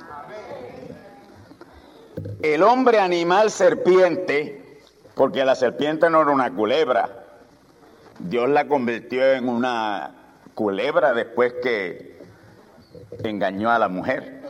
[2.41, 4.81] El hombre animal serpiente,
[5.13, 7.23] porque la serpiente no era una culebra,
[8.17, 10.15] Dios la convirtió en una
[10.55, 12.19] culebra después que
[13.23, 14.44] engañó a la mujer.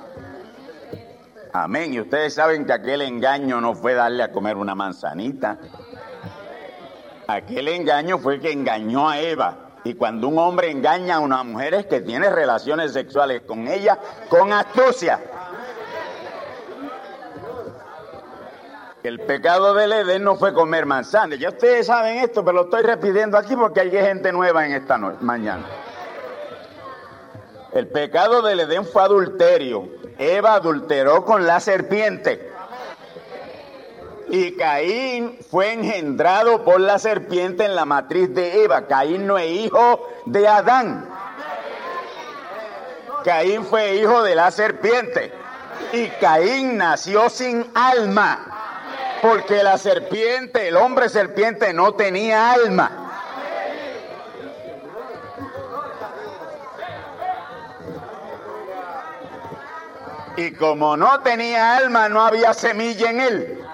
[1.58, 1.93] Amén.
[1.93, 5.58] Y ustedes saben que aquel engaño no fue darle a comer una manzanita.
[7.28, 9.56] Aquel engaño fue que engañó a Eva.
[9.86, 13.97] Y cuando un hombre engaña a una mujer es que tiene relaciones sexuales con ella
[14.28, 15.22] con astucia.
[19.01, 21.39] El pecado del Edén no fue comer manzanas.
[21.39, 24.97] Ya ustedes saben esto, pero lo estoy repitiendo aquí porque hay gente nueva en esta
[24.97, 25.64] mañana.
[27.72, 30.05] El pecado del Edén fue adulterio.
[30.18, 32.51] Eva adulteró con la serpiente.
[34.30, 38.88] Y Caín fue engendrado por la serpiente en la matriz de Eva.
[38.88, 41.07] Caín no es hijo de Adán.
[43.24, 45.32] Caín fue hijo de la serpiente.
[45.93, 48.51] Y Caín nació sin alma.
[49.22, 53.05] Porque la serpiente, el hombre serpiente no tenía alma.
[60.38, 63.65] Y como no tenía alma, no había semilla en él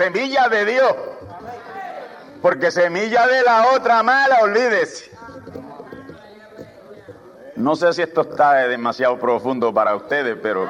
[0.00, 0.94] semilla de Dios.
[2.40, 5.10] Porque semilla de la otra mala, olvídese.
[7.56, 10.66] No sé si esto está demasiado profundo para ustedes, pero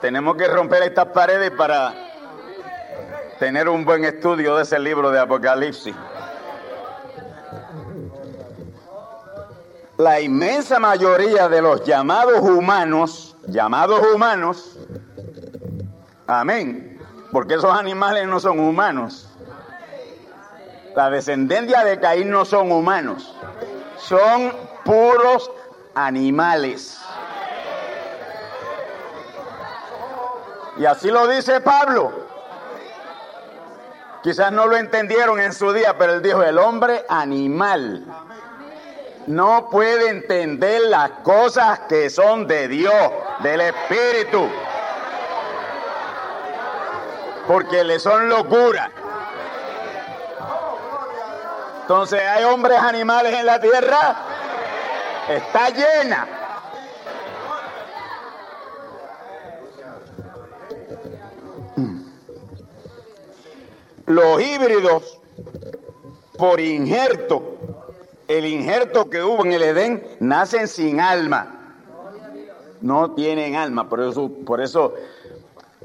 [0.00, 1.94] tenemos que romper estas paredes para
[3.38, 5.94] tener un buen estudio de ese libro de Apocalipsis.
[10.02, 14.76] La inmensa mayoría de los llamados humanos, llamados humanos,
[16.26, 16.98] Amén.
[17.30, 19.28] Porque esos animales no son humanos.
[20.96, 23.36] La descendencia de Caín no son humanos.
[23.96, 24.52] Son
[24.84, 25.48] puros
[25.94, 27.00] animales.
[30.78, 32.12] Y así lo dice Pablo.
[34.24, 38.04] Quizás no lo entendieron en su día, pero él dijo, el hombre animal
[39.26, 43.10] no puede entender las cosas que son de Dios,
[43.42, 44.48] del Espíritu
[47.46, 48.90] porque le son locura.
[51.82, 54.16] Entonces hay hombres animales en la tierra,
[55.28, 56.26] está llena.
[64.06, 65.20] Los híbridos
[66.36, 67.51] por injerto,
[68.38, 71.58] el injerto que hubo en el Edén, nacen sin alma.
[72.80, 74.94] No tienen alma, por eso, por eso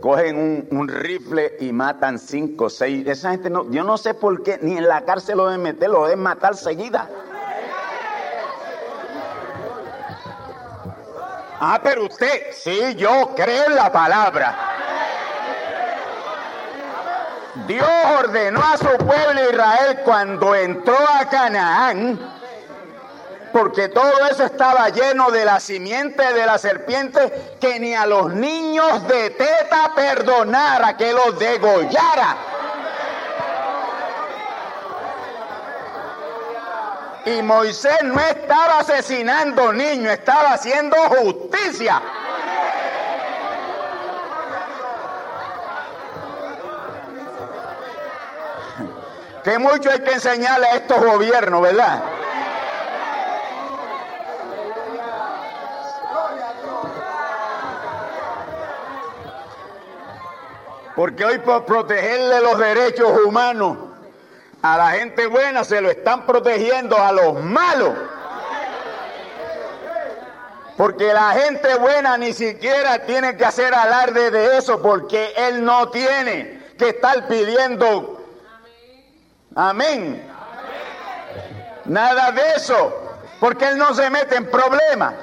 [0.02, 3.06] cogen un, rifle y matan cinco, seis.
[3.08, 5.90] Esa gente no, yo no sé por qué, ni en la cárcel lo deben meter,
[5.90, 7.10] lo deben matar seguida.
[11.60, 14.56] Ah, pero usted, sí, yo creo en la palabra.
[17.66, 17.90] Dios
[18.20, 22.37] ordenó a su pueblo Israel cuando entró a Canaán
[23.58, 28.32] porque todo eso estaba lleno de la simiente de la serpiente que ni a los
[28.32, 32.38] niños de teta perdonara que los degollara.
[37.26, 42.00] Y Moisés no estaba asesinando niños, estaba haciendo justicia.
[49.44, 52.17] Que mucho hay que enseñarle a estos gobiernos, ¿verdad?
[60.98, 63.78] Porque hoy por protegerle los derechos humanos
[64.64, 67.94] a la gente buena se lo están protegiendo a los malos.
[70.76, 75.90] Porque la gente buena ni siquiera tiene que hacer alarde de eso porque él no
[75.90, 78.20] tiene que estar pidiendo.
[79.54, 80.28] Amén.
[81.86, 83.20] Nada de eso.
[83.40, 85.14] Porque él no se mete en problemas.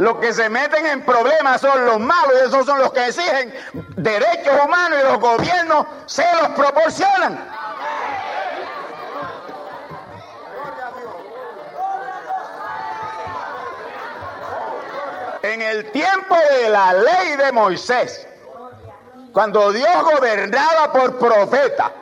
[0.00, 3.54] Los que se meten en problemas son los malos esos son los que exigen
[3.96, 7.38] derechos humanos y los gobiernos se los proporcionan.
[15.42, 18.26] En el tiempo de la ley de Moisés,
[19.34, 21.92] cuando Dios gobernaba por profeta,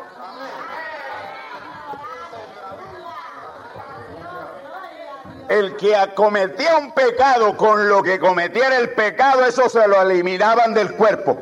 [5.49, 10.75] el que acometía un pecado con lo que cometiera el pecado, eso se lo eliminaban
[10.75, 11.39] del cuerpo.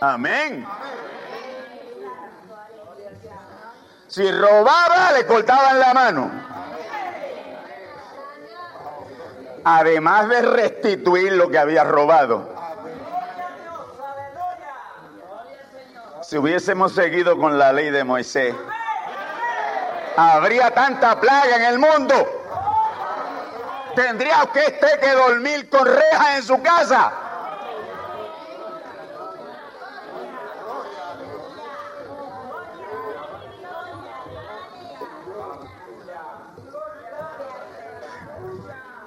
[0.00, 0.66] Amén.
[4.06, 6.30] Si robaba, le cortaban la mano.
[9.64, 12.54] Además de restituir lo que había robado.
[16.22, 18.54] Si hubiésemos seguido con la ley de Moisés,
[20.16, 22.14] habría tanta plaga en el mundo.
[23.94, 27.12] Tendría usted que dormir con rejas en su casa.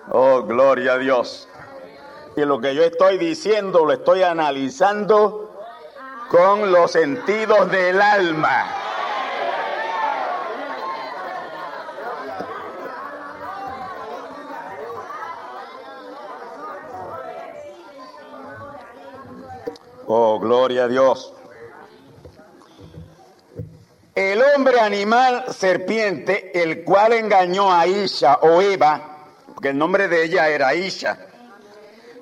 [0.10, 1.50] Oh, gloria a Dios.
[2.38, 5.52] Y lo que yo estoy diciendo lo estoy analizando
[6.30, 8.77] con los sentidos del alma.
[20.10, 21.34] Oh, gloria a Dios.
[24.16, 29.02] El hombre animal serpiente, el cual engañó a Isha o Eva,
[29.54, 31.20] porque el nombre de ella era Isha.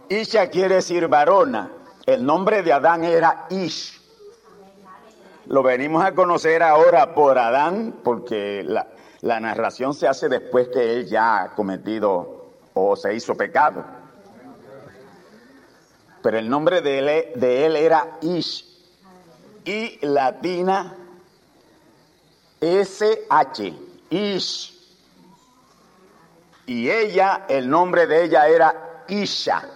[0.10, 1.72] Isha quiere decir varona.
[2.08, 4.02] El nombre de Adán era Ish.
[5.46, 8.88] Lo venimos a conocer ahora por Adán, porque la,
[9.22, 14.05] la narración se hace después que él ya ha cometido o se hizo pecado
[16.26, 17.08] pero el nombre de él,
[17.40, 18.66] él era Ish.
[19.64, 20.96] Y latina
[22.60, 23.74] S-H,
[24.10, 24.74] Ish.
[26.66, 29.70] Y ella, el nombre de ella era Isha.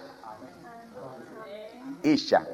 [2.02, 2.44] Isha.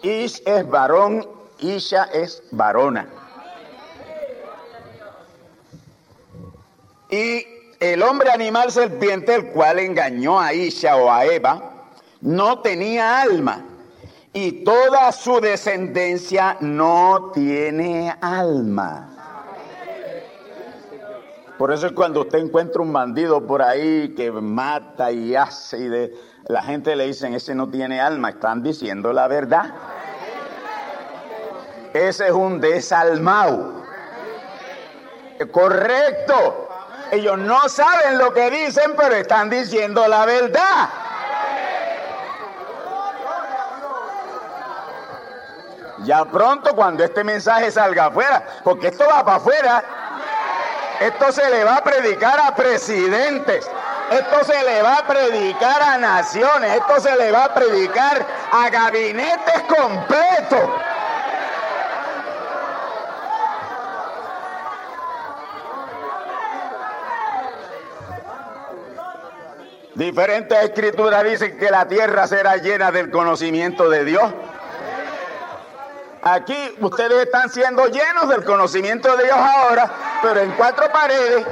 [0.00, 1.28] Ish es varón,
[1.58, 3.06] Isha es varona.
[7.10, 7.46] Y
[7.78, 11.73] el hombre animal serpiente, el cual engañó a Isha o a Eva,
[12.24, 13.62] no tenía alma
[14.32, 19.10] y toda su descendencia no tiene alma.
[21.58, 25.88] Por eso es cuando usted encuentra un bandido por ahí que mata y hace y
[25.88, 26.14] de,
[26.48, 29.74] la gente le dicen ese no tiene alma, están diciendo la verdad.
[31.92, 33.84] Ese es un desalmado.
[35.52, 36.68] Correcto.
[37.12, 40.88] Ellos no saben lo que dicen, pero están diciendo la verdad.
[45.98, 49.84] Ya pronto cuando este mensaje salga afuera, porque esto va para afuera,
[51.00, 53.68] esto se le va a predicar a presidentes,
[54.10, 58.68] esto se le va a predicar a naciones, esto se le va a predicar a
[58.70, 60.70] gabinetes completos.
[69.94, 74.34] Diferentes escrituras dicen que la tierra será llena del conocimiento de Dios.
[76.26, 79.90] Aquí ustedes están siendo llenos del conocimiento de Dios ahora,
[80.22, 81.46] pero en cuatro paredes.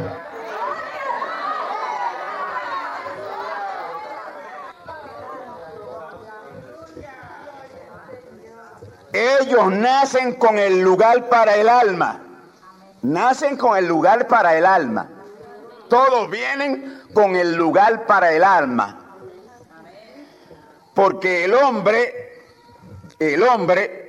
[9.13, 12.21] Ellos nacen con el lugar para el alma.
[13.03, 15.07] Nacen con el lugar para el alma.
[15.91, 19.19] Todos vienen con el lugar para el alma.
[20.95, 22.41] Porque el hombre,
[23.19, 24.02] el hombre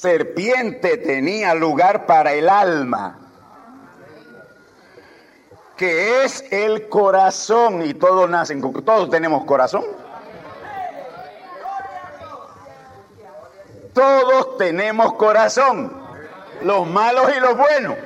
[0.00, 3.18] serpiente tenía lugar para el alma,
[5.76, 9.84] que es el corazón, y todos nacen, todos tenemos corazón.
[13.92, 15.92] Todos tenemos corazón,
[16.62, 17.96] los malos y los buenos.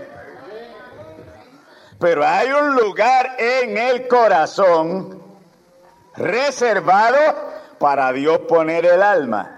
[2.01, 5.23] Pero hay un lugar en el corazón
[6.17, 7.19] reservado
[7.79, 9.54] para Dios poner el alma.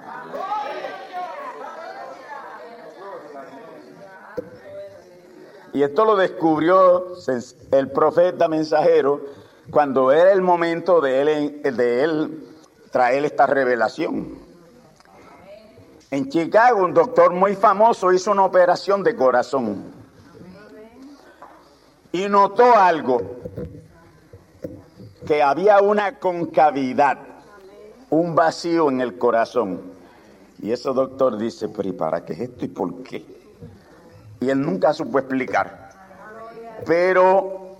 [5.76, 7.08] Y esto lo descubrió
[7.70, 9.20] el profeta mensajero
[9.70, 12.48] cuando era el momento de él, de él
[12.90, 14.38] traer esta revelación.
[16.10, 19.92] En Chicago, un doctor muy famoso hizo una operación de corazón
[22.10, 23.20] y notó algo,
[25.26, 27.18] que había una concavidad,
[28.08, 29.82] un vacío en el corazón.
[30.62, 33.45] Y ese doctor dice, pero ¿y para qué es esto y por qué?
[34.40, 35.90] Y él nunca supo explicar.
[36.84, 37.78] Pero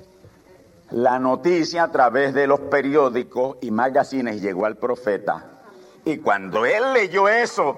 [0.91, 5.45] la noticia a través de los periódicos y magazines llegó al profeta.
[6.05, 7.77] Y cuando él leyó eso,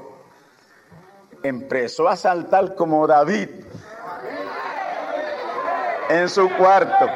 [1.42, 3.48] empezó a saltar como David
[6.10, 7.06] en su cuarto.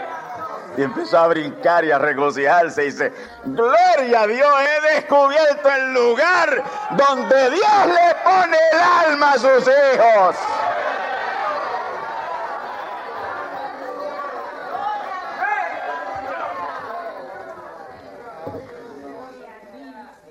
[0.77, 2.85] Y empezó a brincar y a regocijarse.
[2.85, 3.13] Y dice,
[3.45, 6.65] gloria a Dios, he descubierto el lugar
[6.97, 10.37] donde Dios le pone el alma a sus hijos.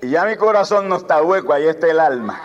[0.02, 2.40] Y ya mi corazón no está hueco, ahí está el alma.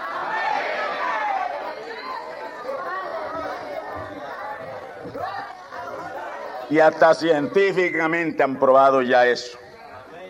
[6.69, 9.57] Y hasta científicamente han probado ya eso.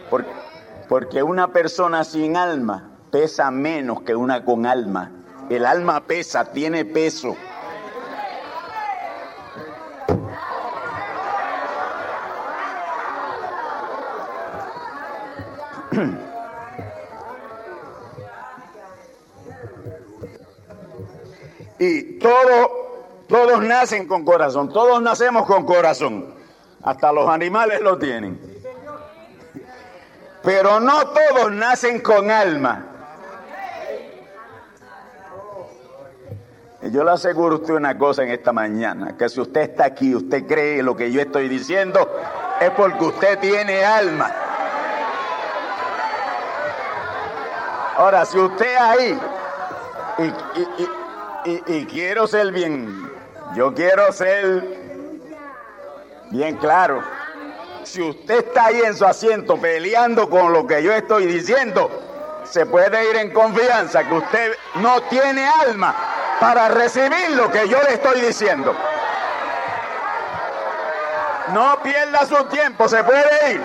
[0.10, 0.26] Por-
[0.88, 5.12] Porque una persona sin alma pesa menos que una con alma.
[5.50, 7.36] El alma pesa, tiene peso.
[21.80, 26.34] y todo, todos nacen con corazón, todos nacemos con corazón,
[26.84, 28.40] hasta los animales lo tienen.
[30.44, 32.86] Pero no todos nacen con alma.
[36.84, 40.16] Yo le aseguro a usted una cosa en esta mañana, que si usted está aquí,
[40.16, 42.00] usted cree lo que yo estoy diciendo,
[42.62, 44.32] es porque usted tiene alma.
[47.98, 49.20] Ahora, si usted ahí,
[50.20, 51.07] y,
[51.90, 53.10] quiero ser bien,
[53.56, 54.64] yo quiero ser
[56.32, 57.02] bien claro,
[57.84, 61.90] si usted está ahí en su asiento peleando con lo que yo estoy diciendo,
[62.44, 65.96] se puede ir en confianza que usted no tiene alma
[66.40, 68.76] para recibir lo que yo le estoy diciendo.
[71.54, 73.62] No pierda su tiempo, se puede ir.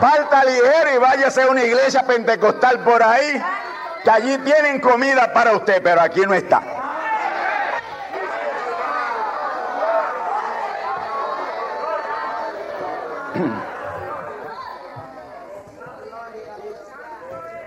[0.00, 3.42] Falta ligero y váyase a una iglesia pentecostal por ahí,
[4.02, 6.62] que allí tienen comida para usted, pero aquí no está.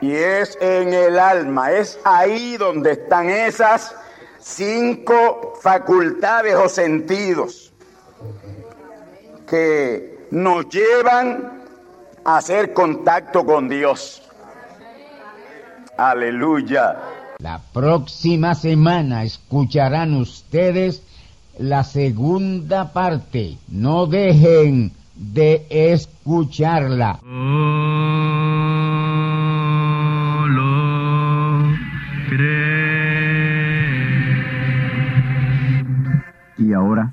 [0.01, 3.95] Y es en el alma, es ahí donde están esas
[4.39, 7.71] cinco facultades o sentidos
[9.47, 11.52] que nos llevan
[12.25, 14.21] hacer contacto con Dios.
[15.97, 16.97] Aleluya.
[17.39, 21.03] La próxima semana escucharán ustedes
[21.57, 23.57] la segunda parte.
[23.67, 27.19] No dejen de escucharla.
[36.57, 37.12] Y ahora